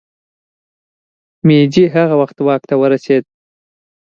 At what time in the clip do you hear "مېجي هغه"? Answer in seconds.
1.47-2.15